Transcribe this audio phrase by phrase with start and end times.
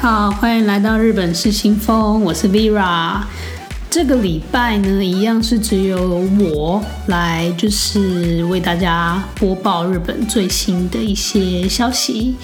[0.00, 3.20] 好，欢迎来到日本是新风，我是 Vera。
[3.90, 12.34] 这个礼拜呢，一样是只有我来，就是为大家播报日本最新的一些消息。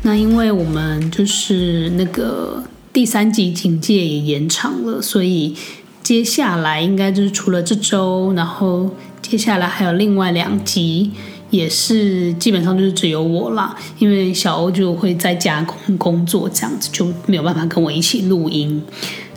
[0.00, 5.54] 那因为我们就是那个第三级警戒也延长了，所以
[6.02, 8.88] 接下来应该就是除了这周，然后
[9.20, 11.10] 接下来还有另外两集。
[11.52, 18.82] 也是基本上就是只有我啦，因为小欧就会在家工工作，这样子就没有办法跟我一起录音。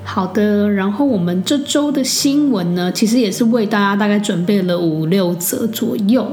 [0.07, 6.25] 好的，然后我们这周的新闻呢，其实也是为大家大概准备了五六则左右。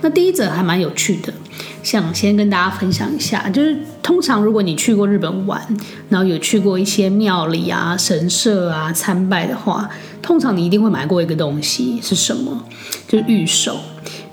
[0.00, 1.34] 那第一则还蛮有趣的，
[1.82, 5.60] 想先跟大家分享一下，就是通常如果你去过日本玩，
[6.08, 9.90] 然后有去过一些庙里啊、神社啊参拜的话，
[10.22, 12.64] 通常你一定会买过一个东西，是什么？
[13.06, 13.78] 就是御守。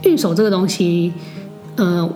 [0.04, 1.12] 御守这个东西，
[1.76, 2.10] 呃，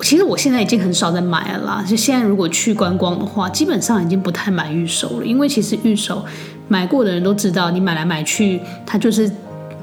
[0.00, 1.84] 其实我现在已经很少在买了啦。
[1.86, 6.24] 就现在如果去观光的话，基本上已经不太买御守了，因为其实御守
[6.68, 9.30] 买过的人都知道，你买来买去，它就是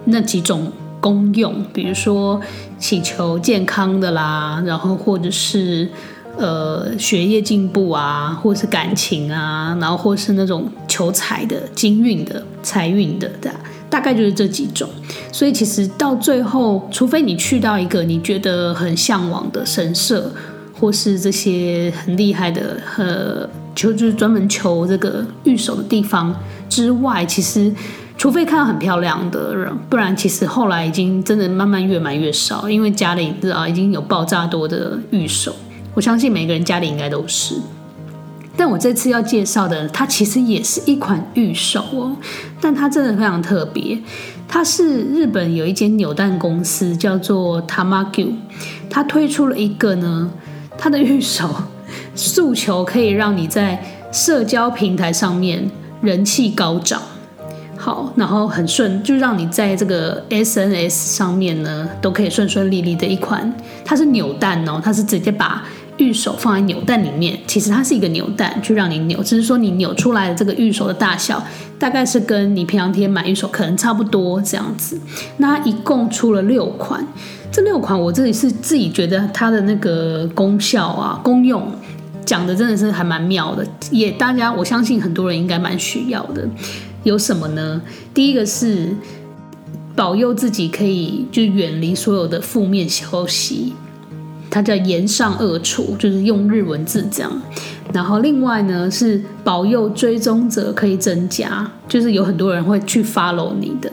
[0.06, 2.40] 那几种功用，比如说
[2.78, 5.90] 祈求健康的啦，然后或者是
[6.38, 13.52] 呃学业进步啊，或是感情啊，然后或是那种求财的、金运的、财运的，对。
[13.90, 14.88] 大概就是这几种，
[15.32, 20.32] 所以其实到最后，除非你去到一个你觉得很向往的神社，
[20.80, 26.34] 或是这些很厉害的，呃，求就是专门求这个御守的地方
[26.70, 27.74] 之外，其实
[28.18, 35.56] 除非看到很漂亮的人，不然其实后来已经真的慢慢越买越少，因为家里知道已经有爆炸多的御守，
[35.96, 37.56] 我相信每个人家里应该都是。
[38.60, 42.14] 但我这次要介绍的，它其实也是一款御守哦，
[42.60, 43.98] 但它真的非常特别。
[44.50, 48.34] 它是日本有一间扭蛋公司叫做 Tamagu，
[48.90, 50.30] 它推出了一个呢，
[50.78, 51.50] 它的御守
[52.14, 53.82] 诉求可以让你在
[54.12, 55.72] 社交平台上面
[56.02, 57.02] 人气高涨，
[57.78, 63.54] 好，然后很顺，就让你在这个 SNS 上面呢都可以顺顺利利的一款。
[63.86, 65.64] 它是扭蛋哦，它是直接把。
[66.00, 71.46] 玉手放在扭蛋里面，其实它是一个扭蛋，就让你扭，只是说你扭出来的这个玉手的大小，
[71.78, 75.00] 大概是跟你平常天买玉手可能差不多这样子。
[75.38, 77.06] 那它一共出了六款，
[77.52, 81.70] 这六款我自己是自己觉得它的那个功效啊、功用
[82.26, 86.48] 讲的真的是还蛮妙的，也大家我相信很多人应该蛮需要的。
[87.04, 87.82] 有什么呢？
[88.14, 88.96] 第一个是
[89.96, 93.74] 保佑自己可以就远离所有的负面消息。
[94.50, 97.32] 它叫炎上恶处，就是用日文字这样。
[97.94, 103.92] 然后另外呢是保佑追踪者可以增加，就是有很多人会去 follow 你的。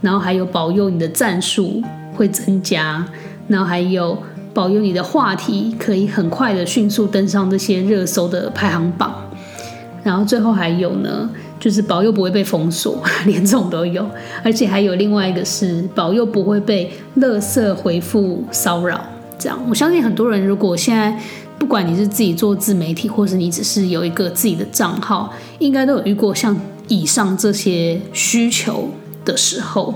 [0.00, 1.82] 然后还有保佑你的战术
[2.14, 3.04] 会增加，
[3.48, 4.16] 然后还有
[4.52, 9.14] 保佑你的话题可以很快的迅速登上这些热搜的排行榜。
[10.02, 11.30] 然后最后还有呢，
[11.60, 14.04] 就是保佑不会被封锁， 连这种都有。
[14.42, 19.00] 而且还有另外一个是保佑不会被垃圾回复骚扰。
[19.42, 21.18] 这样，我相信很多人，如果现在
[21.58, 28.90] 不管你是自己做自媒体，或是你只是有一个自己的账号，应该都有遇过像以上这些需求
[29.24, 29.92] 的时候。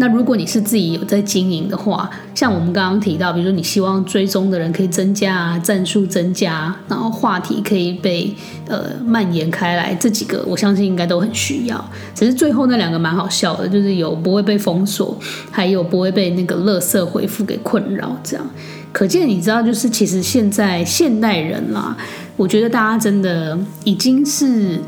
[0.00, 8.32] 那如果你是自己有在经营的话，像我们刚刚提到，比如说你希望追踪的人可以增加啊，赞数增加，然后话题可以被
[8.68, 11.84] 呃蔓延开来，这几个我相信应该都很需要。
[12.14, 15.18] 只是最后那两个蛮好笑的，就是有不会被封锁，
[15.50, 18.46] 还有不会被那个垃圾回复给困扰，这样。
[18.92, 21.96] 可见你知道，就是其实现在现代人啦，
[22.36, 24.78] 我觉得大家真的已经是。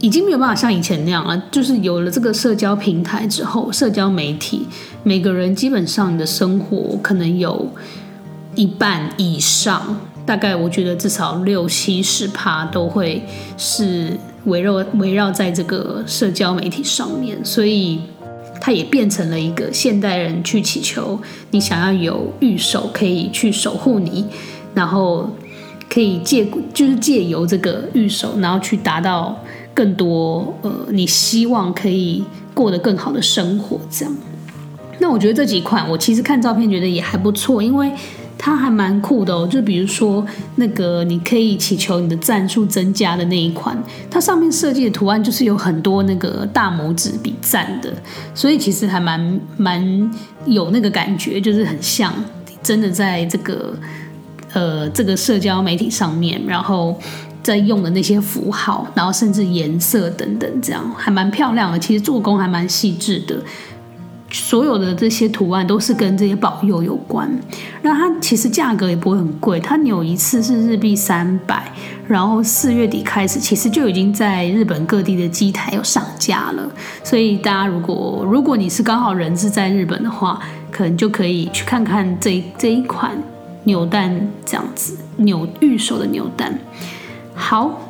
[0.00, 4.64] 已经没有办法像以前那样了，就是有了这个社交平台之后，社交媒体，
[5.02, 7.68] 每个人基本上你的生活可能有
[8.54, 13.20] 一半以上，大概我觉得至少六七十趴都会
[13.56, 18.00] 是围绕围绕在这个社交媒体上面，所以
[18.60, 21.18] 它也变成了一个现代人去祈求
[21.50, 24.26] 你想要有御守可以去守护你，
[24.74, 25.28] 然后
[25.88, 29.38] 可以借就是借由这个御守，然后去达到。
[29.74, 34.12] 更多呃，你希望可以过得更好的生活，这样。
[34.98, 37.88] 那我觉得这几款，我其实看照片觉得也还不错，因为
[38.38, 39.46] 它还蛮酷的哦。
[39.50, 40.24] 就比如说
[40.54, 43.76] 那个你可以祈求你的赞数增加的那一款，
[44.10, 47.92] 它上面设计的图案就是有很多那个大拇指比赞的，
[48.34, 50.10] 所以其实还蛮蛮
[50.46, 52.14] 有那个感觉，就是很像
[52.62, 53.76] 真的在这个
[54.52, 56.98] 呃这个社交媒体上面，然后。
[57.40, 61.78] 在用的那些符号，然后甚至颜色等等，这样还蛮漂亮的。
[61.78, 63.42] 其实做工还蛮细致的。
[64.30, 67.30] 所有的这些图案都是跟这些保佑有关。
[67.82, 71.72] 那它其实价格也不会很贵，它扭一次是日币三百，
[72.06, 76.70] 然后四月底开始，其实就已经在日本各地的机台有上架了。
[77.02, 80.38] 所以大家如果如果你是刚好人是在日本的话，
[80.70, 83.16] 可能就可以去看看这这一款
[83.64, 86.58] 扭蛋这样子，扭御守的扭蛋。
[87.34, 87.87] 好。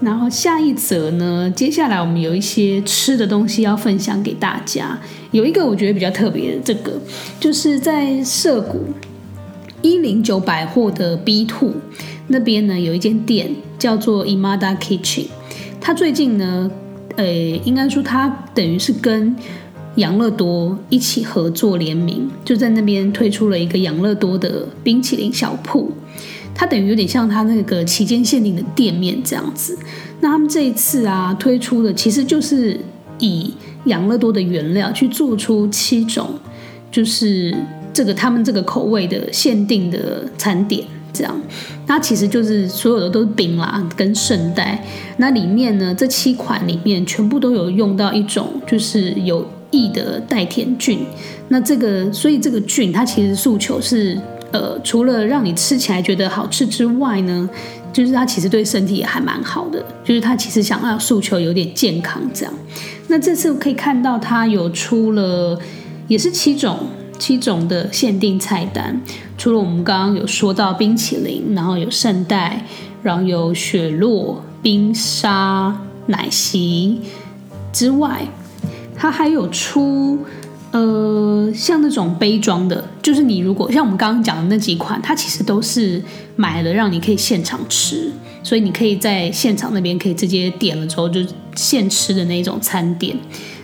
[0.00, 4.98] 然后下一则呢，接下来我们有一些吃的东西要分享给大家。
[5.32, 6.92] 有一个我觉得比较特别的，这个
[7.40, 8.84] 就是在涩谷
[9.82, 11.72] 一零九百货的 B Two
[12.28, 15.26] 那边呢，有一间店叫做 Imada Kitchen。
[15.80, 16.70] 它最近呢，
[17.16, 19.34] 呃，应该说它等于是跟
[19.96, 25.92] 养乐多一起合作联名，就在那边推出了一个养乐多的冰淇淋小铺。
[26.58, 29.78] 它等于有点像它那个期间限定的店面这样子。
[30.18, 32.76] 那他们这一次啊推出的其实就是
[33.20, 36.30] 以养乐多的原料去做出七种，
[36.90, 37.54] 就是
[37.92, 41.40] 这个他们这个口味的限定的餐点这样。
[41.86, 44.84] 那其实就是所有的都是冰啦跟圣代。
[45.18, 50.98] 那里面呢，这七款里面全部都有用到一种就是有益的代田菌。
[51.46, 54.20] 那这个所以这个菌它其实诉求是。
[54.50, 57.48] 呃，除了让你吃起来觉得好吃之外呢，
[57.92, 59.84] 就是它其实对身体也还蛮好的。
[60.02, 62.54] 就是它其实想要诉求有点健康这样。
[63.08, 65.58] 那这次可以看到它有出了，
[66.06, 66.78] 也是七种
[67.18, 68.98] 七种的限定菜单。
[69.36, 72.64] 除了我们刚刚有说到冰淇淋，然后有圣代，
[73.02, 77.00] 然后有雪落、冰沙、奶昔
[77.72, 78.26] 之外，
[78.96, 80.18] 它还有出。
[80.78, 86.00] 呃，像那种杯装的，就是你如果像我们刚刚讲的那几款，它其实都是
[86.36, 88.12] 买了让你可以现场吃，
[88.44, 91.20] 所以你可以在现场那边可以直接点了之后就
[91.56, 93.16] 现吃的那种餐点。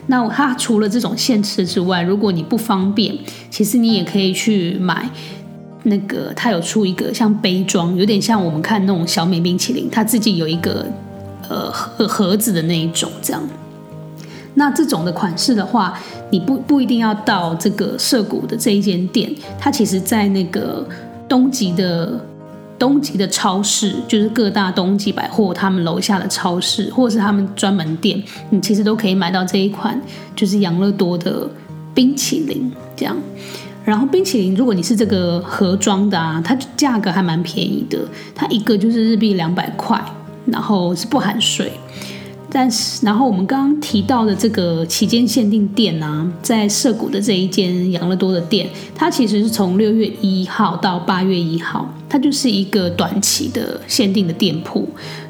[0.08, 3.16] 那它除了这种现吃之外，如果你不方便，
[3.48, 5.08] 其实你也可以去买
[5.84, 10.86] 那个，它有出一个像杯装，有点像我们看那种小美冰淇淋，它自己有一个
[11.48, 13.42] 呃盒盒子的那一种这样。
[14.54, 15.98] 那这种的款式的话，
[16.30, 20.86] 你不不一定要到这个涩谷的这一间店，它其实在那个
[21.28, 22.20] 东急的
[22.78, 30.00] 东急的超市，就是各大东急百货他们楼下的超市，或是他们专门店，你其实都可以买到这一款，
[30.36, 31.48] 就是养乐多的
[31.92, 33.16] 冰淇淋这样。
[33.84, 37.98] 然后冰淇淋，如果你是这个盒装的啊，它价格还蛮便宜的，
[38.34, 40.02] 它一个就是日币两百块，
[40.46, 41.72] 然后是不含税。
[42.56, 54.88] 但是，然后我们刚刚提到的这个期间限定店啊，在涩谷的这一间养乐多的店，它其实是从六月一号到八月一号，它就是一个短期的限定的店铺。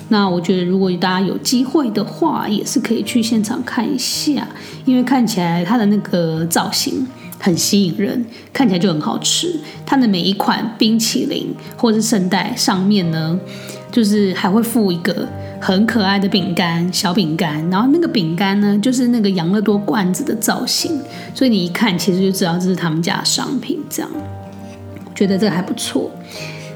[0.08, 4.46] 那我觉得，如果大家有机会的话，也是可以去现场看一下，
[4.84, 7.06] 因为看起来它的那个造型
[7.38, 8.22] 很吸引人，
[8.52, 9.58] 看起来就很好吃。
[9.86, 13.40] 它的每一款冰淇淋或是圣代上面呢，
[13.94, 15.26] 就是还会附一个。
[15.60, 21.00] 很可爱的饼干，小饼干，然后那个饼干呢，就是那个养乐多罐子的造型，
[21.34, 23.80] 所以你一看其实就知道这是他们家的商品。
[23.88, 24.10] 这样，
[25.14, 26.10] 觉得这个还不错。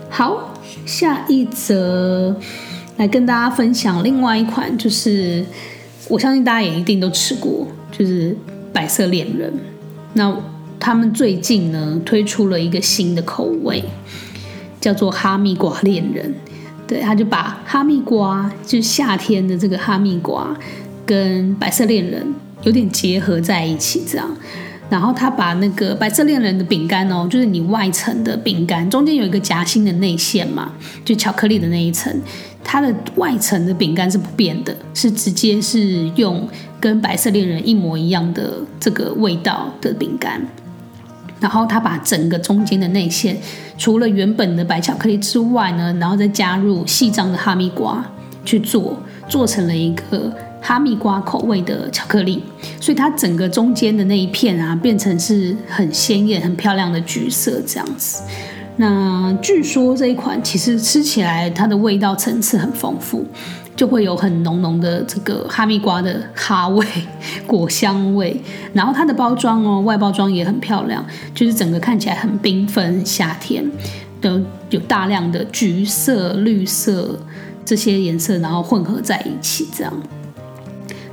[0.08, 0.54] 好，
[0.86, 2.34] 下一则
[2.96, 5.44] 来跟大家分享另外一款，就是
[6.08, 8.34] 我相信大家也一定都吃过，就是
[8.72, 9.52] 白色恋人。
[10.14, 10.34] 那
[10.80, 13.84] 他们最近呢推出了一个新的口味，
[14.80, 16.34] 叫做哈密瓜恋人。
[16.88, 20.56] 对，他就把哈密瓜，就是夏天的这个哈密瓜，
[21.04, 22.26] 跟白色恋人
[22.62, 24.26] 有点结合在一起，这样。
[24.90, 30.72] 然后他把那个白色恋人的饼干哦，就是你外层的饼干中间有一个夹心的内馅嘛，
[31.04, 32.10] 就巧克力的那一层，
[32.64, 36.48] 它的外层的饼干是不变的，是直接是用
[36.80, 40.40] 跟白色恋人一模一样的这个味道的饼干。
[41.40, 43.36] 然后他把整个中间的内馅，
[43.76, 48.04] 除了原本的白巧克力之外呢，然后再加入细张的哈密瓜
[48.44, 48.96] 去做，
[49.28, 52.42] 做成了一个哈密瓜口味的巧克力。
[52.80, 58.22] 所以它整个中间的那一片啊，变成是很鲜艳、很漂亮的橘色这样子。
[58.80, 63.26] 那据说这一款其实吃起来它的味道层次很丰富。
[63.78, 66.84] 就会有很浓浓的这个哈密瓜的哈味、
[67.46, 68.36] 果香味，
[68.72, 73.64] 然后它的包装哦，外包装也很漂亮，就是整个看起来很缤纷，夏天
[74.20, 77.16] 都有大量的橘色、绿色
[77.64, 79.92] 这些颜色，然后混合在一起这样。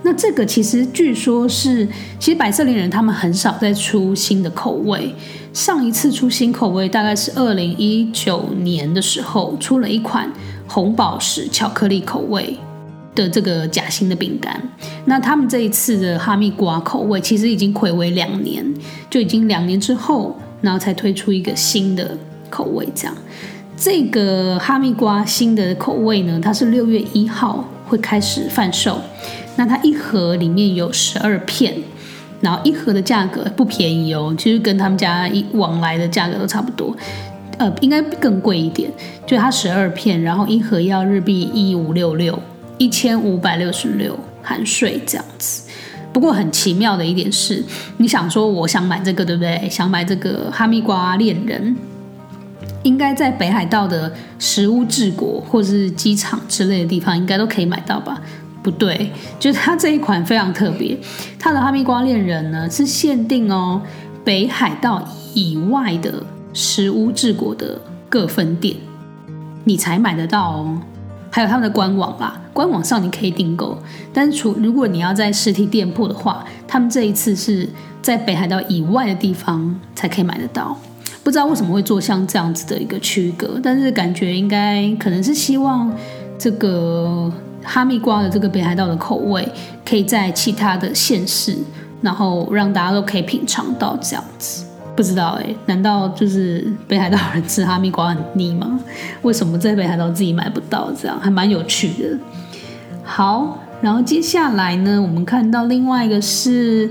[0.01, 1.87] 那这个其实据说是，
[2.19, 5.13] 其实百色恋人他们很少再出新的口味，
[5.53, 10.27] 上一次出新口味大概是二零一九年的时候出了一款。
[10.67, 12.57] 红宝石巧克力口味
[13.13, 14.61] 的这个夹心的饼干。
[15.05, 18.65] 那他们这一次的哈密瓜口味其实已经睽违两年，
[19.09, 22.17] 就已经两年之后，然后才推出一个新的
[22.49, 22.87] 口味。
[22.95, 23.15] 这样，
[23.77, 28.99] 这个哈密瓜新的口味呢，它是六月一号会开始贩售。
[29.55, 31.75] 那它一盒里面有十二片。
[32.41, 36.95] 然后一盒的价格不便宜哦，其实跟他们家一往来的价格都差不多，
[37.57, 38.91] 呃，应该更贵一点。
[39.25, 42.37] 就它十二片，然后一盒要日币一五六六，
[42.77, 45.63] 一千五百六十六含税这样子。
[46.13, 47.63] 不过很奇妙的一点是，
[47.97, 49.67] 你想说我想买这个对不对？
[49.69, 51.75] 想买这个哈密瓜恋人，
[52.83, 58.21] 应该在北海道的食物治国或者是机场之类的地方，应该都可以买到吧？
[58.63, 60.97] 不对，就是它这一款非常特别，
[61.37, 63.81] 它的哈密瓜恋人呢是限定哦，
[64.23, 66.23] 北海道以外的
[66.55, 68.75] 食屋治国的各分店，
[69.65, 70.81] 你才买得到哦。
[71.29, 73.77] 还有他们的官网啦，官网上你可以订购，
[74.11, 77.69] 但是除如果你要在实体店铺的话，他们这一次是
[78.01, 80.75] 在北海道以外的地方才可以买得到。
[81.23, 85.91] 不知道为什么会做像这样子的一个区隔，但是感觉应该可能是希望
[86.39, 87.31] 这个。
[87.67, 89.43] 哈密瓜的这个北海道的口味，
[89.83, 91.57] 可以在其他的县市，
[91.99, 94.64] 然后让大家都可以品尝到这样子。
[94.95, 98.79] 不知道哎，难道就是北海道人吃哈密瓜很腻吗？
[99.23, 100.89] 为什么在北海道自己买不到？
[100.97, 102.17] 这样还蛮有趣的。
[103.03, 106.89] 好，然后接下来呢，我们看到另外一个是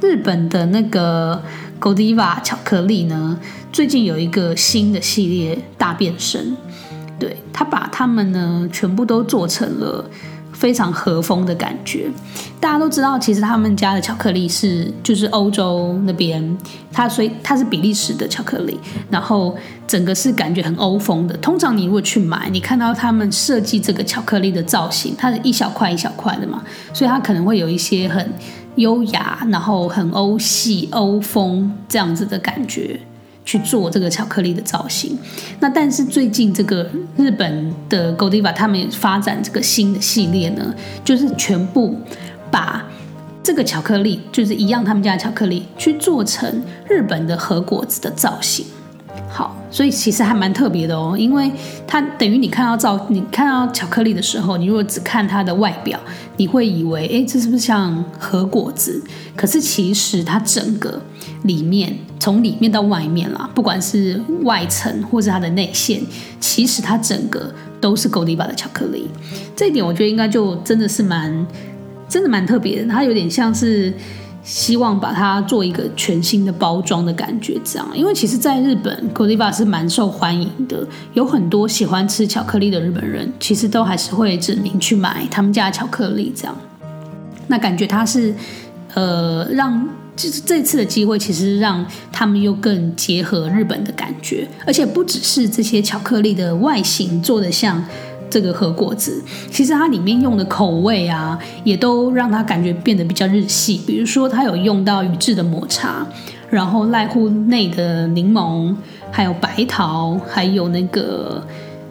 [0.00, 1.42] 日本的那个
[1.80, 3.38] Godiva 巧克力呢，
[3.72, 6.56] 最近有一个新的系列大变身。
[7.18, 10.04] 对，他把他们呢全部都做成了
[10.62, 12.08] 非常和风的感觉。
[12.60, 16.56] 大家都知道，其实他们家的巧克力是就是欧洲那边，
[16.92, 18.78] 它所以它是比利时的巧克力，
[19.10, 19.56] 然后
[19.88, 21.36] 整个是感觉很欧风的。
[21.38, 26.62] 通常你如果去买，你看到他们设计这个巧克力的造型，它是一小块一小块的嘛，
[26.94, 28.32] 所以它可能会有一些很
[28.76, 33.00] 优雅，然后很欧系欧风这样子的感觉。
[33.44, 35.18] 去做这个巧克力的造型，
[35.60, 41.96] 那但是最近这个日本的 Godiva 他们发展这个新的系列呢，就是全部
[42.50, 42.84] 把
[43.42, 48.64] 这个巧克力，就是一样他们家的巧克力，去做成日本的和果子的造型。
[49.28, 51.50] 好，所以其实还蛮特别的哦，因为
[51.86, 55.98] 它等于你看到造，你看到巧克力的时候，你如果只看它的外表，
[56.36, 59.02] 你会以为，哎，这是不是像和果子？
[59.34, 61.00] 可是其实它整个
[61.44, 66.00] 里面，从里面到外面啦，不管是外层或是它的内馅，
[66.40, 69.08] 其实它整个都是 Godiva 的巧克力。
[69.54, 71.46] 这一点我觉得应该就真的是蛮，
[72.08, 73.92] 真的蛮特别的，它有点像是。
[74.44, 80.84] 希望把它做一个全新的包装的感觉，这样，因为其实，在日本，Godiva 是蛮受欢迎的，
[81.14, 86.56] 有很多喜欢吃巧克力的日本人，其实都还是会指名去买他们家的巧克力，这样。
[87.46, 88.34] 那感觉它是，
[88.94, 97.84] 呃，让就是这次的机会，其实让他们又更结合日本的感觉，而且不只是这些巧克力的外形做的像。
[98.30, 103.78] 这个和果子，其实它里面用的口味啊，也都让它感觉变得比较日系。
[103.86, 106.06] 比如说，它有用到宇治的抹茶，
[106.48, 108.74] 然后濑户内的柠檬，
[109.10, 111.46] 还有白桃，还有那个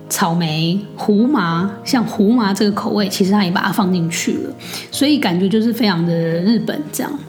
[0.09, 1.69] 草莓、胡麻。
[1.83, 4.49] 像胡麻这个口味，其实它也把它放进去了，
[4.89, 7.19] 所以感觉就是非常的日本这样。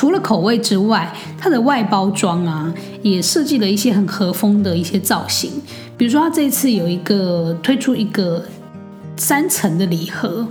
[0.00, 5.52] 除了口味之外，它的外包装啊，也设计了一些很和风的一些造型。
[5.98, 8.42] 比如说，它这一次有一个推出一个
[9.18, 10.48] 三层的礼盒，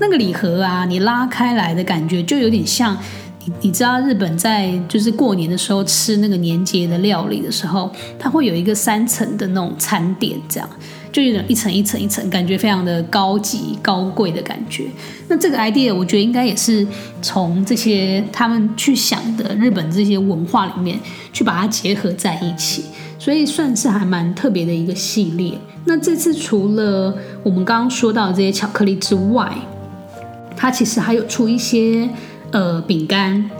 [0.00, 2.96] 那个礼盒啊，你拉开来的感觉就有点像
[3.44, 10.66] 你，你知道日本在就是过年的时候吃那个年节的料理的时候，它会有一个三层的那种餐点，这样。
[11.16, 14.84] 就有点一层一层一层，感觉非常的高级高贵的感觉。
[15.28, 16.86] 那这个 idea 我觉得应该也是
[17.22, 21.00] 从这些他们去想的日本这些文化里面
[21.32, 22.84] 去把它结合在一起，
[23.18, 25.54] 所以算是还蛮特别的一个系列。
[25.86, 29.50] 那这次除了我们刚刚说到的这些巧克力之外，
[30.54, 32.06] 它其实还有出一些
[32.50, 33.50] 呃饼干，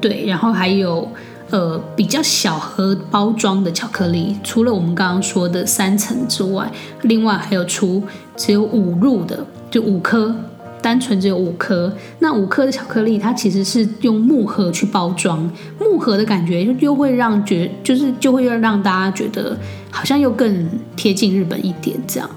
[0.00, 1.08] 对，然后还有。
[1.54, 6.68] 呃，比较小盒包装的巧克力，除了我们刚刚说的三层之外，
[7.02, 8.02] 另外还有出
[8.36, 10.34] 只有五入的，就五颗，
[10.82, 11.92] 单纯只有五颗。
[12.18, 19.56] 那五颗的巧克力，它其实是用木盒去包装，木盒的感觉又会让觉，就是就会让大家觉得
[19.92, 22.28] 好像又更贴近日本一点这样。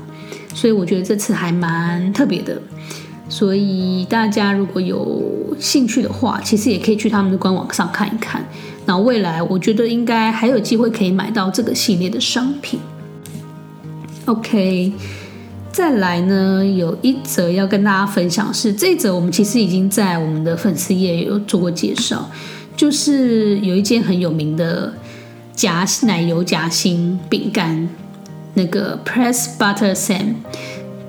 [0.54, 2.56] 所以我觉得这次还蛮特别的。
[3.30, 5.22] 所以大家如果有
[5.60, 8.46] 兴趣的话，其实也可以去他们的官网上看一看。
[8.86, 12.80] 那未来我觉得应该还有机会可以买到这个系列的商品。
[14.26, 14.94] OK，
[15.72, 22.30] 再来呢，有一则要跟大家分享是，这一则我们其实已经在我们的粉丝页有做过介绍，
[22.76, 24.94] 就是有一间很有名的
[25.54, 27.90] 夹奶油夹心饼干，
[28.54, 30.36] 那个 Press Butter Sam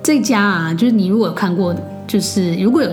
[0.03, 1.75] 这家啊，就是你如果有看过，
[2.09, 2.89] 就是如果有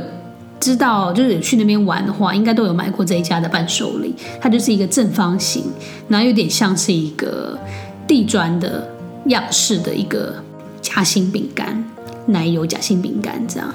[0.61, 4.15] 知道，就是有去那边玩的话，应该都有买过这一家的伴手礼。
[4.41, 5.65] 它就是一个正方形，
[6.07, 7.59] 然后有点像是一个
[8.07, 8.89] 地砖的
[9.27, 10.35] 样式的一个。
[10.83, 11.85] 夹心饼干，
[12.27, 13.69] 奶油夹心饼干这样，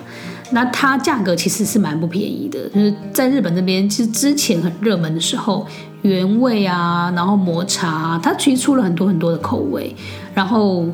[0.51, 2.57] 那它价格其实是蛮不便宜的。
[2.69, 5.67] 就是在日本那边，其实之前很热门的时候，
[6.03, 9.93] 原味啊，然后抹茶，它其实出了很多很多的口味。
[10.33, 10.85] 然后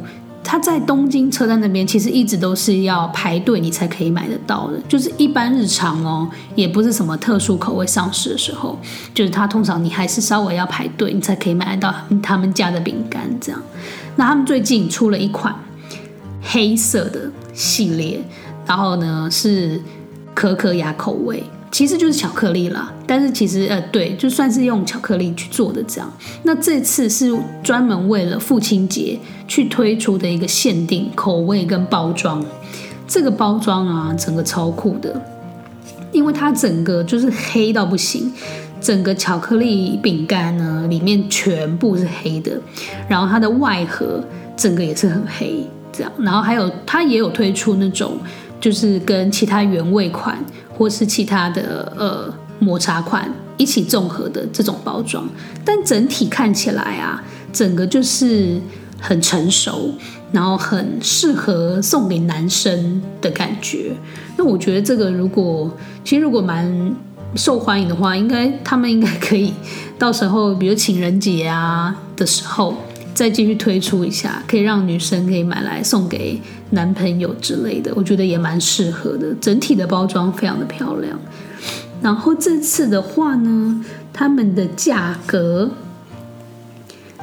[0.47, 4.79] 它在东京车站那边，其实一直都是要排队你才可以买得到的。
[4.87, 8.79] 就是一般日常哦，也不是什么特殊口味上市的时候，
[9.13, 13.61] 就是它通常你还是稍微要排队，你才可以买得到他们家的饼干这样。
[14.15, 15.53] 那他们最近出了一款。
[16.49, 18.21] 黑色的系列，
[18.65, 19.81] 然后呢是
[20.33, 22.93] 可可亚口味，其实就是巧克力啦。
[23.05, 26.11] 但是其实呃对，就算是用巧克力去做的这样。
[26.43, 27.31] 那这次是
[27.63, 32.43] 专门为了父亲节去推出的一个限定口味跟包装。
[33.07, 35.21] 这个包装啊，整个超酷的，
[36.11, 38.33] 因为它整个就是黑到不行，
[38.81, 42.59] 整个巧克力饼干呢里面全部是黑的，
[43.07, 44.21] 然后它的外盒
[44.57, 45.65] 整个也是很黑。
[45.89, 48.17] 这样，然后还有它也有推出那种，
[48.59, 50.37] 就是跟其他原味款
[50.75, 55.27] 或是其他的呃抹茶款一起综合的这种包装，
[55.63, 57.23] 但整体看起来啊，
[57.53, 58.59] 整个就是
[58.99, 59.91] 很成熟，
[60.31, 63.91] 然后很适合送给男生的感觉。
[64.37, 65.71] 那我觉得这个如果
[66.03, 66.95] 其实如果蛮
[67.35, 69.53] 受欢迎的话，应该他们应该可以
[69.99, 72.75] 到时候，比如情人节啊的时候。
[73.17, 79.33] 再继续推出一下，可以让女生可以买来送给男朋友之类的，我觉得也蛮适合的。
[79.41, 81.17] 整体的包装非常的漂亮。
[81.99, 83.83] 然后这次的话呢，
[84.13, 85.67] 他们的价格，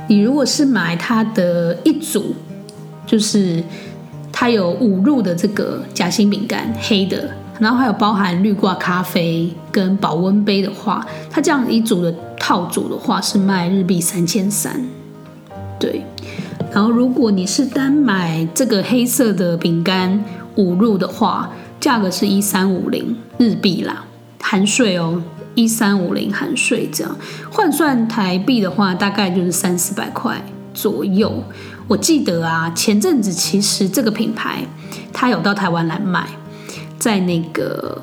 [0.09, 2.35] 你如果是买它的一组，
[3.07, 3.63] 就是
[4.33, 7.31] 它有五入的这个夹心饼干，黑的，
[7.61, 14.85] 然后还有包含绿挂咖啡跟保温杯的话，它这样一组的套组的话是卖日币三千三。
[15.79, 16.05] 对，
[16.73, 20.25] 然后如果你是单买这个黑色的饼干
[20.57, 24.05] 五入的话，价格是一三五零日币啦，
[24.41, 25.23] 含税哦，
[25.55, 27.17] 一三五零含税这样，
[27.51, 31.43] 换算台币的话，大概就是三四百块左右。
[31.87, 34.65] 我记得啊，前阵子其实这个品牌
[35.13, 36.27] 它有到台湾来卖，
[36.99, 38.01] 在那个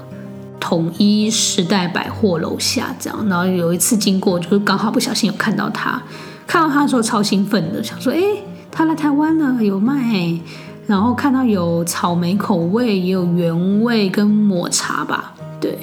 [0.59, 5.99] 统一时代百货楼下这样，然后有一次经过，就是刚好不小心有看到它。
[6.47, 8.19] 看到他的时候超兴奋的，想说：“哎，
[8.71, 10.39] 他来台湾了，有卖。”
[10.87, 15.77] 然后看到有草莓口味，也有原味跟抹茶吧，对。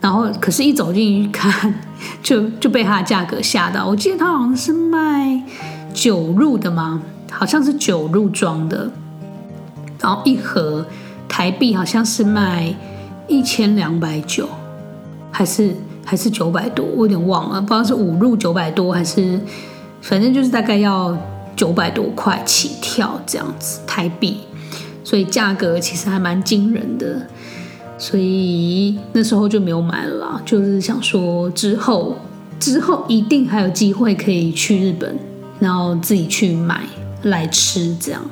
[0.00, 1.74] 然后可是，一走进去看，
[2.22, 3.84] 就就被它的价格吓到。
[3.84, 5.42] 我记得他好像是卖
[5.92, 7.02] 九入的吗？
[7.32, 8.88] 好像是九入装的。
[9.98, 10.86] 然后一盒
[11.28, 12.72] 台币好像是卖
[13.26, 14.48] 一千两百九，
[15.32, 16.84] 还是还是九百多？
[16.84, 19.40] 我有点忘了，不知道是五入九百多还是。
[20.08, 21.18] 反正就是大概要
[21.56, 24.36] 九百多块起跳这样子台币，
[25.02, 27.26] 所以价格其实还蛮惊人的，
[27.98, 30.40] 所以那时候就没有买了。
[30.46, 32.14] 就是想说之后
[32.60, 35.18] 之后一定还有机会可以去日本，
[35.58, 36.84] 然后自己去买
[37.24, 38.22] 来吃这样。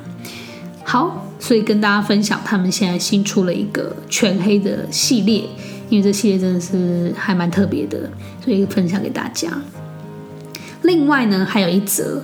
[0.85, 5.43] 好，所以跟大家分享他们现在新出了一个全黑的系列，
[5.89, 8.09] 因为这系列真的是还蛮特别的，
[8.41, 9.51] 所以分享给大家。
[10.85, 12.21] 另外呢，还有一则，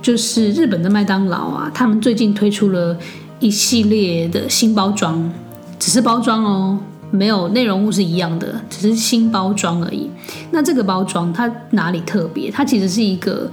[0.00, 2.96] 就是日本的麦当劳啊，他们最近推出了
[3.40, 5.30] 一系列的新包装，
[5.78, 6.78] 只是包装哦，
[7.10, 10.10] 没有内容物是一样的，只是新包装而已。
[10.50, 12.50] 那这个包装它哪里特别？
[12.50, 13.50] 它其实是一个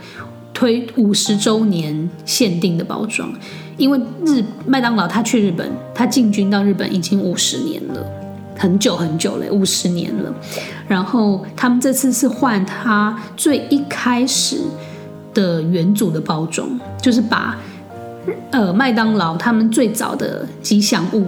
[0.53, 3.31] 推五十周年限定的包装，
[3.77, 8.05] 因为日麦当劳它去日本，它进军到日本已经五十年了。
[8.59, 10.31] 很久很久了，五十年了。
[10.85, 14.59] 然后他们这次是换它最一开始
[15.33, 16.67] 的元祖的包装，
[17.01, 17.57] 就是把
[18.51, 21.25] 呃麦当劳他们最早的吉祥物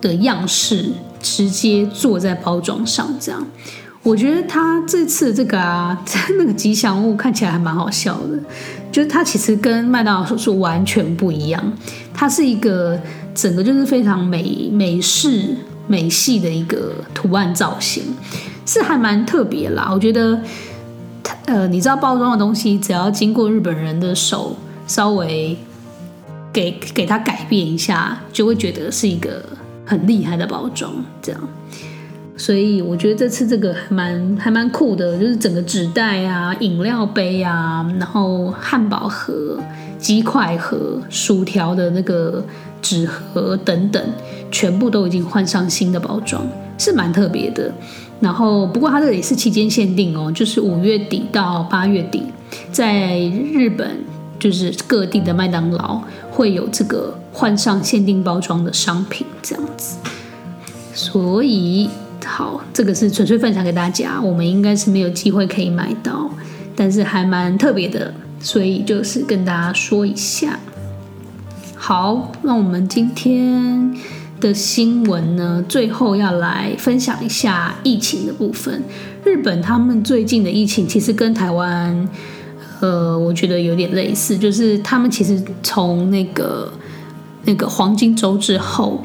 [0.00, 0.90] 的样式
[1.20, 3.14] 直接做在包装上。
[3.20, 3.46] 这样，
[4.02, 6.02] 我觉得他这次这个啊，
[6.38, 8.38] 那个吉祥物看起来还蛮好笑的，
[8.90, 11.62] 就是它其实跟麦当劳是完全不一样，
[12.14, 12.98] 它是一个
[13.34, 15.54] 整个就是非常美美式。
[15.90, 18.04] 美系的一个图案造型
[18.64, 20.40] 是还蛮特别啦，我觉得，
[21.46, 25.58] 呃，你知道包装的东西，只要经过日本人的手稍微
[26.52, 29.42] 给给它改变一下，就会觉得是一个
[29.84, 31.40] 很厉害的包装，这样。
[32.36, 39.58] 所以我觉得这次这个还蛮还蛮酷的，就是整个纸袋啊、饮料杯啊，然后汉堡盒、
[39.98, 42.42] 鸡块盒、薯条的那个
[42.80, 44.02] 纸盒等等，
[44.50, 46.46] 全部都已经换上新的包装，
[46.78, 47.72] 是蛮特别的。
[48.20, 52.24] 然后不过它这也是期间限定哦，就是五月底到八月底，
[52.70, 53.18] 在
[53.52, 54.04] 日本
[54.38, 59.96] 就是各地的麦当劳会有这个换上限定包装的商品这样子，
[60.94, 61.88] 所以。
[62.22, 66.30] 好，这个是纯粹分享给大家，我们应该是没有机会可以买到，
[66.76, 70.56] 但是还蛮特别的，所以就是跟大家说一下。
[71.82, 73.96] 好，那我们今天
[74.38, 78.84] 的新闻呢，最后要来分享一下疫情的部分。
[79.24, 82.06] 日本他们最近的疫情其实跟台湾，
[82.80, 86.70] 呃，我觉得有点类似，就是他们其实从那个
[87.44, 89.00] 那个黄金周之后。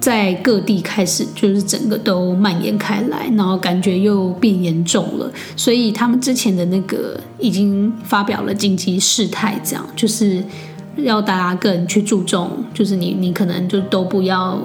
[0.00, 10.44] 在各地开始就是整个都蔓延开来，然后感觉又变严重了，所以他们之前的那个已经发表了紧急事态，这样就是
[10.96, 14.58] 要大家更去注重，就是你你可能就都不要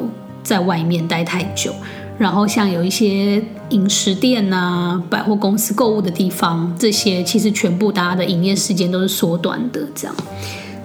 [0.44, 1.74] 在外面待太久，
[2.18, 10.16] 然后像有一些饮食店啊、百货公司购物的地方，这些其实全部大家的营业时间都是缩短的，这样。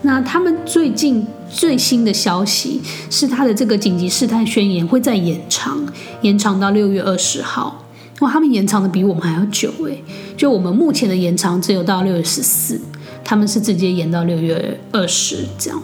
[0.03, 5.87] 那他们最近最新的消息是，他的这个紧急事态宣言会再延长，
[6.21, 7.83] 延长到六月二十号。
[8.21, 10.05] 哇，他们延长的比我们还要久诶。
[10.37, 12.81] 就我们目前的延长只有到六月十四，
[13.25, 15.83] 他们是直接延到六月二十这样。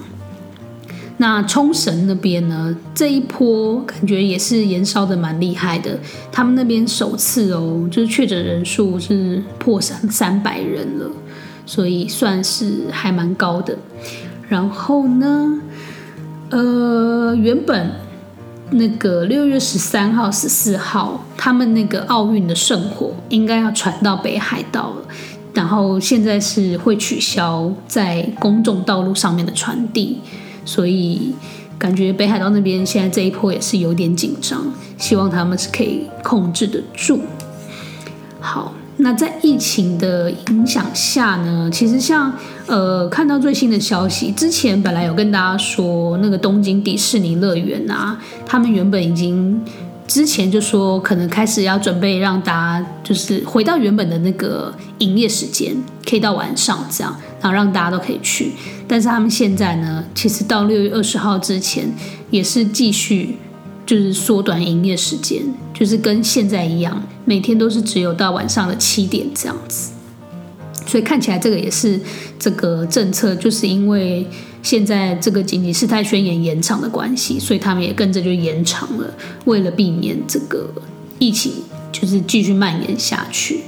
[1.16, 5.98] 那冲绳那边呢，这一波感觉也是延烧的蛮厉害的，
[6.30, 11.10] 他们那边首次哦，就是确诊人数是破三三百人了。
[11.66, 13.78] 所以算是还蛮高的，
[14.48, 15.60] 然后呢，
[16.48, 17.92] 呃，原本
[18.70, 25.04] 那个六月十三号、十四号，他们那个奥运的圣火应该要传到北海道了，
[25.54, 30.18] 然后现在是会取消在公众道路上面的传递，
[30.64, 31.34] 所以
[31.78, 37.20] 感觉北海道那边现在这一波也是有点紧张，希望他们是可以控制得住。
[38.40, 38.72] 好。
[39.02, 42.30] 那在疫情的影响下呢，其实像
[42.66, 49.58] 呃看到最新的消息，之前本来有跟大家说那个东京迪士尼乐园啊，他们原本已经
[50.10, 55.72] 之前就说可能开始要准备让大家就是回到原本的那个营业时间，
[56.04, 58.50] 可以到晚上这样，然后让大家都可以去。
[58.88, 61.88] 但是他们现在呢，其实到六月二十号之前
[62.30, 63.36] 也是继续。
[63.86, 65.42] 就是缩短营业时间，
[65.74, 69.90] 就是跟现在一样，每天都是只有到晚上的七点这样子。
[70.90, 72.00] 所以看起来这个也是
[72.36, 74.26] 这个政策，就是因为
[74.60, 80.68] 现在这个紧急事态宣言延长的关系，所以他们也跟着就延长了，为了避免这个
[81.20, 81.52] 疫情
[81.92, 83.60] 就是继续蔓延下去。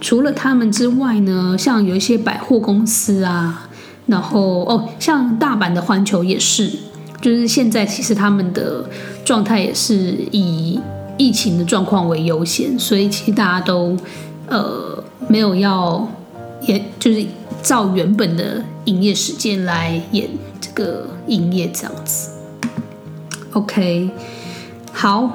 [0.00, 3.68] 除了他们之外呢，像有一些百货公司啊，
[4.06, 6.70] 然后哦，像大阪的环球也是。
[7.22, 8.84] 就是现在，其实他们的
[9.24, 10.78] 状态也是以
[11.16, 13.96] 疫情的状况为优先，所以其实大家都
[14.48, 16.06] 呃没有要
[16.62, 17.24] 也就是
[17.62, 20.28] 照原本的营业时间来演
[20.60, 22.30] 这个营业这样子。
[23.52, 24.10] OK，
[24.92, 25.30] 好，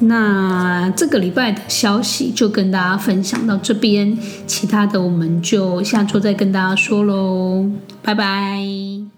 [0.00, 7.66] 那这个礼拜的消息就跟大家分享到这边，其他的我们就下周再跟大家说喽，
[8.02, 9.11] 拜拜。